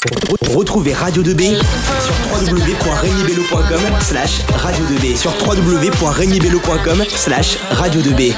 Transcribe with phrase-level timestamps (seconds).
[0.00, 8.34] Retrouvez Radio 2B sur www.regnibello.com slash radio 2B sur www.regnibello.com slash radio 2B.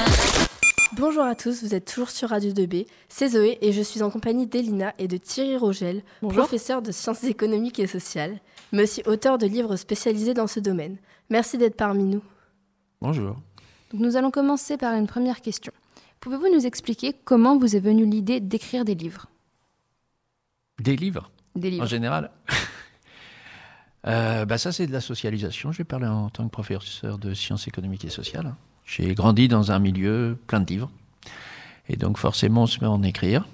[0.96, 2.86] Bonjour à tous, vous êtes toujours sur Radio 2B.
[3.08, 7.22] C'est Zoé et je suis en compagnie d'Elina et de Thierry Rogel, professeur de sciences
[7.22, 8.40] économiques et sociales,
[8.72, 10.96] mais aussi auteur de livres spécialisés dans ce domaine.
[11.30, 12.22] Merci d'être parmi nous.
[13.00, 13.36] Bonjour.
[13.92, 15.72] Nous allons commencer par une première question.
[16.18, 19.26] Pouvez-vous nous expliquer comment vous est venue l'idée d'écrire des livres?
[20.80, 21.30] Des livres?
[21.54, 21.84] Des livres.
[21.84, 22.30] En général
[24.06, 25.70] Euh, bah ça, c'est de la socialisation.
[25.70, 28.54] Je vais parler en tant que professeur de sciences économiques et sociales.
[28.84, 30.90] J'ai grandi dans un milieu plein de livres.
[31.88, 33.46] Et donc, forcément, on se met à en écrire.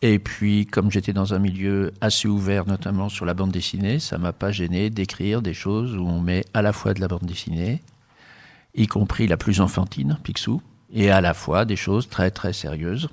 [0.00, 4.18] Et puis, comme j'étais dans un milieu assez ouvert, notamment sur la bande dessinée, ça
[4.18, 7.24] m'a pas gêné d'écrire des choses où on met à la fois de la bande
[7.24, 7.82] dessinée,
[8.74, 10.62] y compris la plus enfantine, Picsou,
[10.92, 13.08] et à la fois des choses très très sérieuses.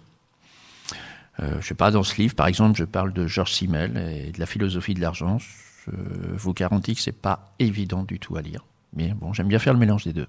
[1.40, 4.32] Euh, je sais pas, dans ce livre, par exemple, je parle de Georges Simmel et
[4.32, 5.38] de la philosophie de l'argent.
[5.40, 5.92] Je
[6.36, 8.66] vous garantis que c'est pas évident du tout à lire.
[8.94, 10.28] Mais bon, j'aime bien faire le mélange des deux.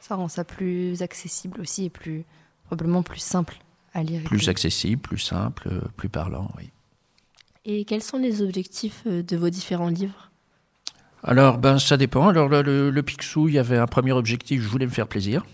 [0.00, 2.24] Ça rend ça plus accessible aussi et plus
[2.66, 3.56] probablement plus simple
[3.94, 4.22] à lire.
[4.24, 6.70] Plus accessible, plus simple, euh, plus parlant, oui.
[7.64, 10.30] Et quels sont les objectifs euh, de vos différents livres?
[11.22, 12.28] Alors, ben, ça dépend.
[12.28, 15.08] Alors, le, le, le Picsou, il y avait un premier objectif, je voulais me faire
[15.08, 15.46] plaisir.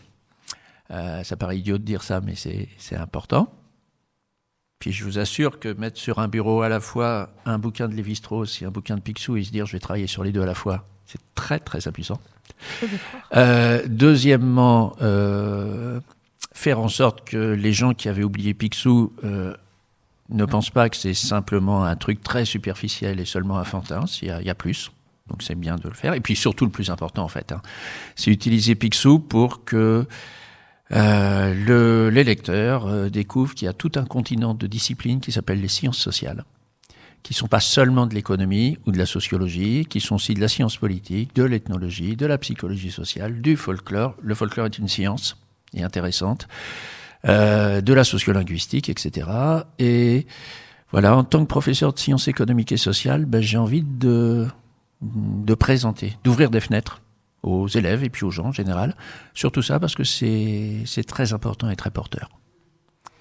[0.90, 3.52] Euh, ça paraît idiot de dire ça, mais c'est important.
[4.80, 7.94] Puis je vous assure que mettre sur un bureau à la fois un bouquin de
[7.94, 10.40] Lévi-Strauss et un bouquin de Picsou et se dire je vais travailler sur les deux
[10.40, 12.18] à la fois, c'est très très impuissant.
[13.36, 16.00] Euh, deuxièmement, euh,
[16.52, 19.54] faire en sorte que les gens qui avaient oublié Picsou euh,
[20.30, 24.30] ne pensent pas que c'est simplement un truc très superficiel et seulement enfantin, il y
[24.30, 24.90] a, il y a plus.
[25.28, 26.14] Donc c'est bien de le faire.
[26.14, 27.62] Et puis surtout le plus important en fait, hein,
[28.16, 30.06] c'est utiliser Picsou pour que
[30.92, 35.68] euh, lecteurs euh, découvrent qu'il y a tout un continent de disciplines qui s'appellent les
[35.68, 36.44] sciences sociales,
[37.22, 40.48] qui sont pas seulement de l'économie ou de la sociologie, qui sont aussi de la
[40.48, 44.14] science politique, de l'ethnologie, de la psychologie sociale, du folklore.
[44.20, 45.36] Le folklore est une science
[45.74, 46.48] et intéressante,
[47.28, 49.28] euh, de la sociolinguistique, etc.
[49.78, 50.26] Et
[50.90, 54.48] voilà, en tant que professeur de sciences économiques et sociales, ben, j'ai envie de,
[55.02, 57.00] de présenter, d'ouvrir des fenêtres
[57.42, 58.94] aux élèves et puis aux gens en général,
[59.34, 62.28] sur tout ça parce que c'est très important et très porteur.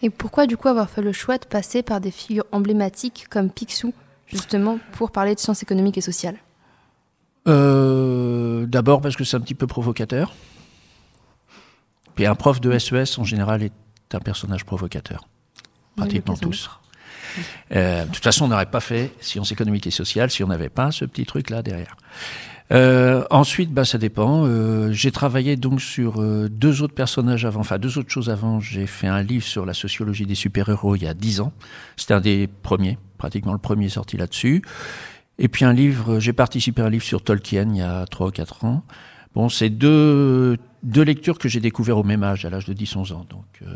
[0.01, 3.49] Et pourquoi du coup avoir fait le choix de passer par des figures emblématiques comme
[3.49, 3.93] Picsou,
[4.27, 6.37] justement pour parler de sciences économiques et sociales?
[7.47, 10.33] Euh, D'abord parce que c'est un petit peu provocateur.
[12.15, 13.73] Puis un prof de SES en général est
[14.13, 15.27] un personnage provocateur.
[15.95, 16.69] Pratiquement tous.
[17.71, 20.69] Euh, de toute façon, on n'aurait pas fait sciences économiques et sociales si on n'avait
[20.69, 21.95] pas ce petit truc là derrière.
[22.71, 24.45] Euh, ensuite, bah, ça dépend.
[24.45, 28.59] Euh, j'ai travaillé donc sur euh, deux autres personnages avant, enfin deux autres choses avant.
[28.59, 31.51] J'ai fait un livre sur la sociologie des super-héros il y a dix ans.
[31.97, 34.61] C'était un des premiers, pratiquement le premier sorti là-dessus.
[35.39, 38.27] Et puis un livre, j'ai participé à un livre sur Tolkien il y a trois
[38.27, 38.83] ou quatre ans.
[39.35, 43.13] Bon, c'est deux, deux lectures que j'ai découvert au même âge, à l'âge de 10-11
[43.13, 43.25] ans.
[43.29, 43.75] Donc, euh,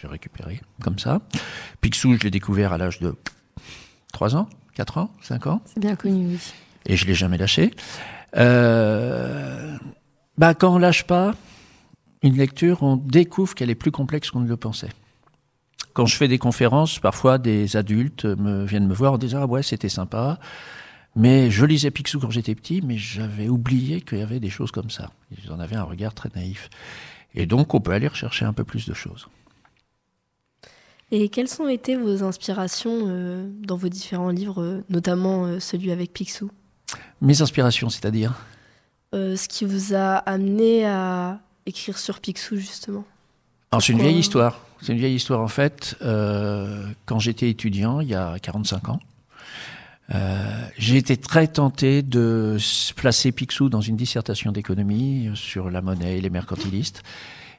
[0.00, 1.20] j'ai récupéré comme ça.
[1.80, 3.14] Picsou, je l'ai découvert à l'âge de
[4.12, 6.38] 3 ans, 4 ans, 5 ans C'est bien connu, oui.
[6.86, 7.72] et je l'ai jamais lâché.
[8.36, 9.76] Euh,
[10.38, 11.34] bah, quand on lâche pas
[12.22, 14.90] une lecture, on découvre qu'elle est plus complexe qu'on ne le pensait.
[15.92, 19.46] Quand je fais des conférences, parfois des adultes me viennent me voir en disant ah
[19.46, 20.40] ouais c'était sympa,
[21.14, 24.72] mais je lisais Picsou quand j'étais petit, mais j'avais oublié qu'il y avait des choses
[24.72, 25.10] comme ça.
[25.30, 26.68] Ils en avaient un regard très naïf.
[27.34, 29.28] Et donc on peut aller rechercher un peu plus de choses.
[31.10, 35.92] Et quelles ont été vos inspirations euh, dans vos différents livres, euh, notamment euh, celui
[35.92, 36.50] avec Picsou?
[37.24, 38.34] Mes inspirations, c'est-à-dire
[39.14, 43.04] Euh, Ce qui vous a amené à écrire sur Picsou, justement
[43.72, 44.60] Alors, c'est une vieille histoire.
[44.82, 45.96] C'est une vieille histoire en fait.
[46.02, 49.00] Euh, quand j'étais étudiant, il y a 45 ans,
[50.14, 52.58] euh, j'ai été très tenté de
[52.94, 57.02] placer Picsou dans une dissertation d'économie sur la monnaie et les mercantilistes.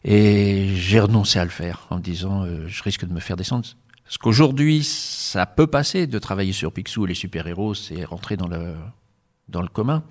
[0.03, 3.38] Et j'ai renoncé à le faire en me disant euh, je risque de me faire
[3.38, 3.66] descendre.
[4.03, 8.47] Parce qu'aujourd'hui, ça peut passer de travailler sur Picsou et les super-héros, c'est rentrer dans
[8.47, 8.76] le,
[9.50, 10.03] dans le commun.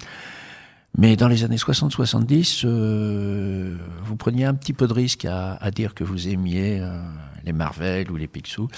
[0.96, 5.70] Mais dans les années 60-70, euh, vous preniez un petit peu de risque à, à
[5.72, 7.00] dire que vous aimiez euh,
[7.44, 8.68] les Marvel ou les Picsou.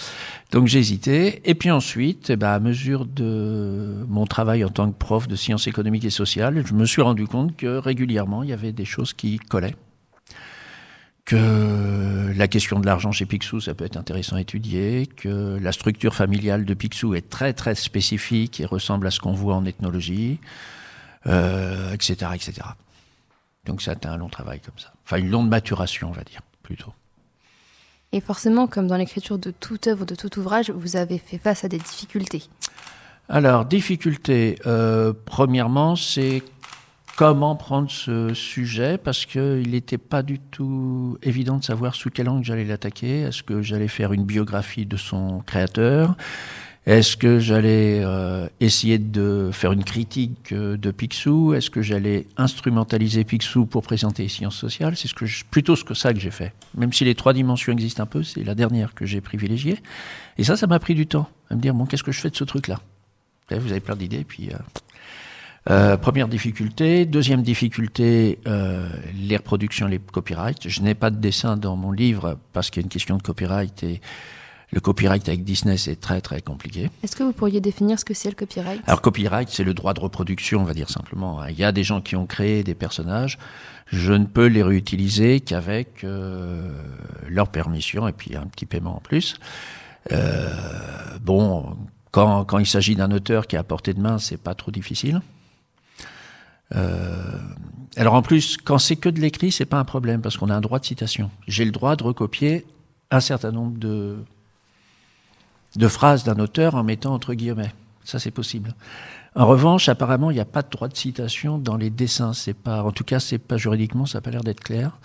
[0.51, 1.43] Donc j'hésitais.
[1.45, 5.37] Et puis ensuite, eh ben, à mesure de mon travail en tant que prof de
[5.37, 8.87] sciences économiques et sociales, je me suis rendu compte que régulièrement, il y avait des
[8.87, 9.77] choses qui collaient.
[11.27, 15.73] Que la question de l'argent chez Picsou, ça peut être intéressant à étudier, que la
[15.73, 19.65] structure familiale de Picsou est très très spécifique et ressemble à ce qu'on voit en
[19.65, 20.39] ethnologie,
[21.27, 22.53] euh, etc., etc.
[23.65, 24.93] Donc ça a été un long travail comme ça.
[25.05, 26.93] Enfin, une longue maturation, on va dire, plutôt.
[28.13, 31.65] Et forcément, comme dans l'écriture de toute œuvre, de tout ouvrage, vous avez fait face
[31.65, 32.45] à des difficultés.
[33.29, 36.45] Alors, difficulté, euh, premièrement, c'est
[37.17, 42.29] comment prendre ce sujet parce qu'il n'était pas du tout évident de savoir sous quel
[42.29, 43.23] angle j'allais l'attaquer.
[43.23, 46.15] Est-ce que j'allais faire une biographie de son créateur?
[46.85, 51.53] Est-ce que j'allais euh, essayer de faire une critique euh, de Picsou?
[51.53, 54.97] Est-ce que j'allais instrumentaliser Picsou pour présenter les sciences sociales?
[54.97, 56.53] C'est ce plutôt ce que ça que j'ai fait.
[56.77, 59.83] Même si les trois dimensions existent un peu, c'est la dernière que j'ai privilégiée.
[60.39, 62.31] Et ça, ça m'a pris du temps à me dire bon, qu'est-ce que je fais
[62.31, 62.79] de ce truc-là?
[63.51, 64.51] Vous avez plein d'idées, puis.
[64.53, 64.59] Euh,
[65.69, 67.07] euh, première difficulté.
[67.07, 70.69] Deuxième difficulté, euh, les reproductions, les copyrights.
[70.69, 73.23] Je n'ai pas de dessin dans mon livre parce qu'il y a une question de
[73.23, 74.01] copyright et
[74.73, 76.91] le copyright avec Disney, c'est très très compliqué.
[77.03, 78.81] Est-ce que vous pourriez définir ce que c'est le copyright?
[78.87, 81.45] Alors copyright, c'est le droit de reproduction, on va dire simplement.
[81.47, 83.39] Il y a des gens qui ont créé des personnages.
[83.87, 86.69] Je ne peux les réutiliser qu'avec euh,
[87.29, 89.37] leur permission et puis un petit paiement en plus.
[90.13, 90.51] Euh,
[91.23, 91.77] bon,
[92.11, 94.73] quand, quand il s'agit d'un auteur qui est à portée de main, c'est pas trop
[94.73, 95.21] difficile.
[96.75, 97.39] Euh,
[97.97, 100.55] alors en plus, quand c'est que de l'écrit, c'est pas un problème parce qu'on a
[100.55, 101.31] un droit de citation.
[101.47, 102.67] J'ai le droit de recopier
[103.11, 104.17] un certain nombre de,
[105.77, 107.73] de phrases d'un auteur en mettant entre guillemets.
[108.05, 108.75] Ça, c'est possible.
[109.35, 112.33] En revanche, apparemment, il n'y a pas de droit de citation dans les dessins.
[112.33, 114.99] C'est pas, en tout cas, c'est pas juridiquement, ça n'a pas l'air d'être clair.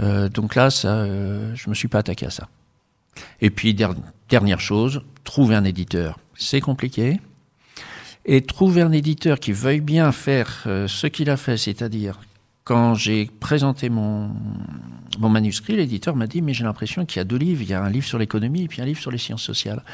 [0.00, 2.48] Euh, donc là, ça, euh, je me suis pas attaqué à ça.
[3.40, 3.74] Et puis
[4.28, 7.18] dernière chose, trouver un éditeur, c'est compliqué.
[8.26, 12.18] Et trouver un éditeur qui veuille bien faire euh, ce qu'il a fait, c'est-à-dire
[12.64, 14.28] quand j'ai présenté mon,
[15.20, 17.74] mon manuscrit, l'éditeur m'a dit mais j'ai l'impression qu'il y a deux livres, il y
[17.74, 19.84] a un livre sur l'économie et puis un livre sur les sciences sociales.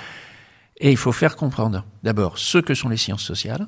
[0.79, 3.67] Et il faut faire comprendre d'abord ce que sont les sciences sociales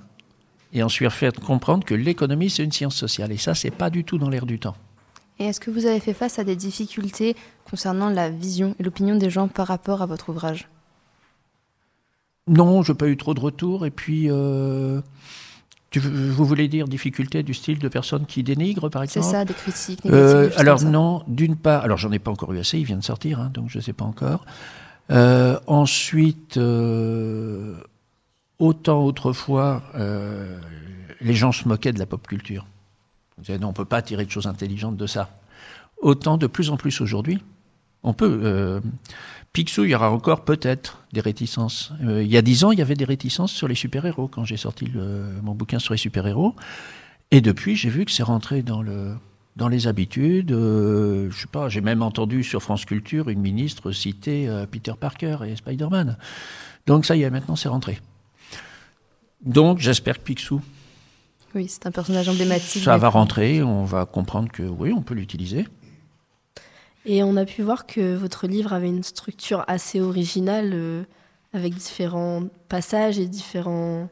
[0.73, 4.05] et ensuite faire comprendre que l'économie c'est une science sociale et ça c'est pas du
[4.05, 4.77] tout dans l'air du temps.
[5.39, 7.37] Et est-ce que vous avez fait face à des difficultés
[7.69, 10.69] concernant la vision et l'opinion des gens par rapport à votre ouvrage?
[12.47, 13.87] Non, je n'ai pas eu trop de retours.
[13.87, 15.01] Et puis, euh,
[15.95, 19.55] vous voulez dire difficulté du style de personnes qui dénigrent, par exemple C'est ça, des
[19.55, 20.61] critiques euh, négatives.
[20.61, 23.41] alors non, d'une part, alors j'en ai pas encore eu assez, il vient de sortir,
[23.41, 24.45] hein, donc je ne sais pas encore.
[25.11, 26.59] Euh, ensuite,
[28.59, 29.83] autant autrefois,
[31.21, 32.67] les gens se moquaient de la pop culture.
[33.49, 35.31] non, on ne peut pas tirer de choses intelligentes de ça.
[36.03, 37.43] Autant de plus en plus aujourd'hui,
[38.03, 38.83] on peut.
[39.55, 41.93] Picsou, il y aura encore peut-être des réticences.
[42.03, 44.45] Euh, il y a dix ans, il y avait des réticences sur les super-héros quand
[44.45, 44.91] j'ai sorti
[45.43, 46.55] mon bouquin sur les super-héros.
[47.31, 49.15] Et depuis, j'ai vu que c'est rentré dans, le,
[49.57, 50.53] dans les habitudes.
[50.53, 54.93] Euh, je sais pas, j'ai même entendu sur France Culture une ministre citer euh, Peter
[54.99, 56.17] Parker et Spider-Man.
[56.87, 58.01] Donc ça y est, maintenant c'est rentré.
[59.45, 60.61] Donc j'espère que Picsou.
[61.55, 62.83] Oui, c'est un personnage emblématique.
[62.83, 65.67] Ça va rentrer, on va comprendre que oui, on peut l'utiliser.
[67.07, 71.03] Et on a pu voir que votre livre avait une structure assez originale, euh,
[71.53, 74.09] avec différents passages et différents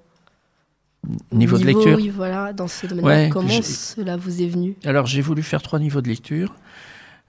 [1.32, 1.96] niveaux, de lecture.
[1.96, 3.30] Oui, voilà, dans ce domaine-là.
[3.30, 4.76] Comment cela vous est venu?
[4.84, 6.54] Alors, j'ai voulu faire trois niveaux de lecture.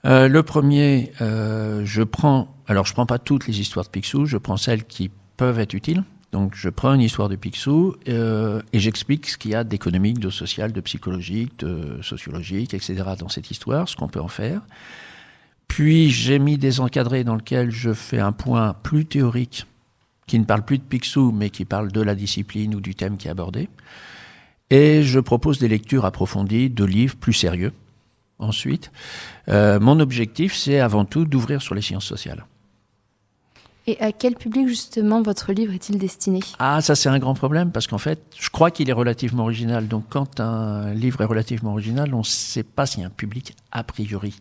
[0.06, 4.26] Euh, le premier, euh, je prends, alors je prends pas toutes les histoires de Picsou,
[4.26, 6.04] je prends celles qui peuvent être utiles.
[6.34, 10.32] Donc, je prends une histoire de Picsou et j'explique ce qu'il y a d'économique, de
[10.32, 13.04] social, de psychologique, de sociologique, etc.
[13.20, 14.62] dans cette histoire, ce qu'on peut en faire.
[15.68, 19.66] Puis j'ai mis des encadrés dans lesquels je fais un point plus théorique,
[20.28, 23.18] qui ne parle plus de Picsou, mais qui parle de la discipline ou du thème
[23.18, 23.70] qui est abordé.
[24.70, 27.74] Et je propose des lectures approfondies de livres plus sérieux.
[28.40, 28.92] Ensuite,
[29.50, 32.46] euh, mon objectif, c'est avant tout d'ouvrir sur les sciences sociales.
[33.86, 36.40] Et à quel public justement votre livre est-il destiné?
[36.58, 39.88] Ah, ça c'est un grand problème parce qu'en fait, je crois qu'il est relativement original.
[39.90, 43.12] Donc quand un livre est relativement original, on ne sait pas s'il y a un
[43.12, 44.36] public a priori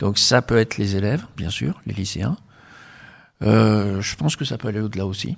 [0.00, 2.36] donc ça peut être les élèves, bien sûr, les lycéens.
[3.42, 5.36] Euh, je pense que ça peut aller au-delà aussi.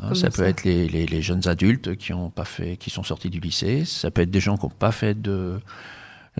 [0.00, 3.30] Hein, ça, peut être les, les, jeunes adultes qui ont pas fait, qui sont sortis
[3.30, 3.84] du lycée.
[3.84, 5.60] Ça peut être des gens qui n'ont pas fait de,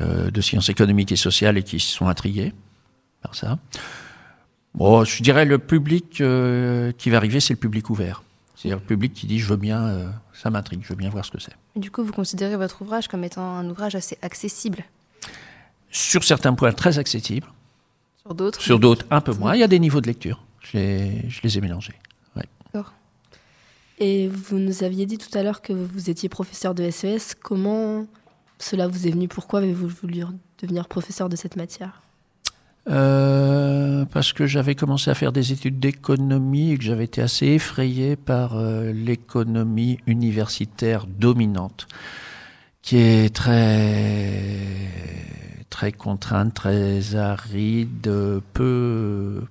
[0.01, 2.53] euh, de sciences économiques et sociales et qui sont intrigués
[3.23, 3.59] par ça.
[4.75, 8.25] Bon, je dirais le public euh, qui va arriver, c'est le public ouvert.
[8.57, 11.31] C'est-à-dire le public qui dit je veux bien, ça m'intrigue, je veux bien voir ce
[11.31, 11.55] que c'est.
[11.77, 14.85] Du coup, vous considérez votre ouvrage comme étant un ouvrage assez accessible
[15.95, 17.47] sur certains points très accessibles.
[18.23, 19.55] Sur d'autres Sur d'autres un peu moins.
[19.55, 20.43] Il y a des niveaux de lecture.
[20.61, 21.95] Je les, je les ai mélangés.
[22.37, 22.93] D'accord.
[23.99, 27.37] Et vous nous aviez dit tout à l'heure que vous étiez professeur de SES.
[27.41, 28.07] Comment
[28.59, 29.29] cela vous est venu?
[29.29, 30.25] Pourquoi avez-vous voulu
[30.61, 32.03] devenir professeur de cette matière?
[32.91, 37.47] Euh, parce que j'avais commencé à faire des études d'économie et que j'avais été assez
[37.47, 41.87] effrayé par euh, l'économie universitaire dominante,
[42.85, 44.61] qui est très
[45.71, 49.43] très contrainte, très aride, peu,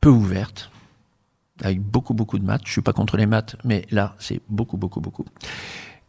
[0.00, 0.70] peu ouverte.
[1.62, 2.62] avec beaucoup, beaucoup de maths.
[2.66, 5.24] Je suis pas contre les maths, mais là, c'est beaucoup, beaucoup, beaucoup.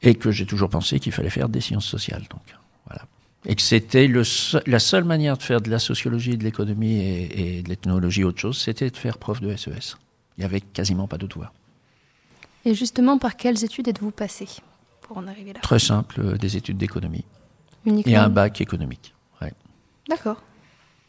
[0.01, 2.25] Et que j'ai toujours pensé qu'il fallait faire des sciences sociales.
[2.31, 2.41] Donc,
[2.87, 3.05] voilà.
[3.45, 4.09] Et que c'était
[4.65, 8.39] la seule manière de faire de la sociologie, de l'économie et, et, de l'ethnologie autre
[8.39, 9.69] chose, c'était de faire prof de SES.
[9.69, 9.97] E
[10.37, 11.53] Il n'y avait quasiment pas d'autre voie.
[12.65, 14.47] Et justement, par quelles études êtes-vous passé?
[15.05, 17.25] Pour en arriver là Très simple, euh, des études d'économie.
[17.85, 19.13] Uniquement Et un bac économique.
[19.41, 19.53] Ouais.
[20.09, 20.41] D'accord.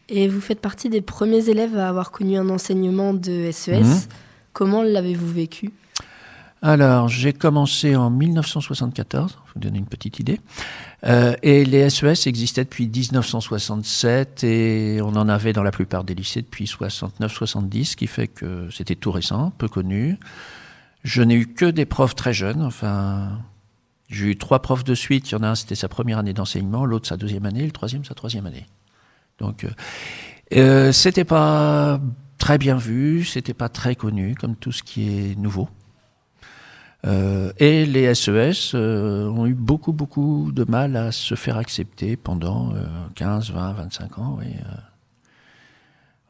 [0.09, 3.83] Et vous faites partie des premiers élèves à avoir connu un enseignement de SES.
[3.83, 4.01] Mmh.
[4.53, 5.73] Comment l'avez-vous vécu?
[6.63, 10.41] Alors, j'ai commencé en 1974, vous donner une petite idée.
[11.05, 16.15] Euh, et les SES existaient depuis 1967 et on en avait dans la plupart des
[16.15, 20.19] lycées depuis 69-70, ce qui fait que c'était tout récent, peu connu.
[21.05, 23.39] Je n'ai eu que des profs très jeunes, enfin,
[24.09, 25.31] j'ai eu trois profs de suite.
[25.31, 27.73] Il y en a un, c'était sa première année d'enseignement, l'autre sa deuxième année, le
[27.73, 28.67] troisième sa troisième année.
[29.39, 29.71] Donc, euh,
[30.55, 32.01] euh, c'était pas
[32.39, 35.69] très bien vu, c'était pas très connu, comme tout ce qui est nouveau.
[37.07, 42.17] Euh, et les SES euh, ont eu beaucoup, beaucoup de mal à se faire accepter
[42.17, 42.85] pendant euh,
[43.15, 44.39] 15, 20, 25 ans.
[44.43, 44.75] Et, euh,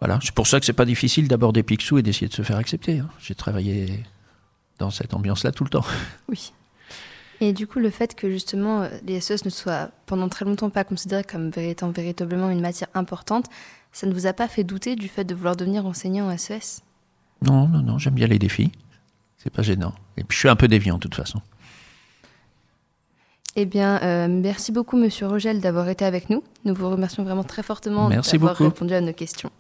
[0.00, 2.58] voilà, c'est pour ça que c'est pas difficile d'aborder Picsou et d'essayer de se faire
[2.58, 2.98] accepter.
[2.98, 3.08] Hein.
[3.20, 4.04] J'ai travaillé
[4.78, 5.84] dans cette ambiance-là tout le temps.
[6.28, 6.52] Oui.
[7.40, 10.70] Et du coup, le fait que justement euh, les SES ne soient pendant très longtemps
[10.70, 13.46] pas considérés comme étant véritablement une matière importante,
[13.92, 16.82] ça ne vous a pas fait douter du fait de vouloir devenir enseignant en SES
[17.42, 18.72] Non, non, non, j'aime bien les défis.
[19.38, 19.94] C'est pas gênant.
[20.16, 21.40] Et puis je suis un peu déviant de toute façon.
[23.58, 26.44] Eh bien, euh, merci beaucoup, Monsieur Rogel, d'avoir été avec nous.
[26.66, 29.50] Nous vous remercions vraiment très fortement d'avoir répondu à nos questions.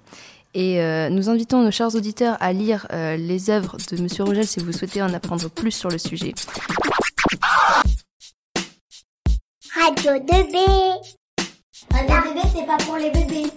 [0.52, 4.46] Et euh, nous invitons nos chers auditeurs à lire euh, les œuvres de Monsieur Rogel
[4.46, 6.34] si vous souhaitez en apprendre plus sur le sujet.
[9.78, 10.56] Radio 2B.
[11.92, 13.52] Radio 2B, c'est pas pour les bébés.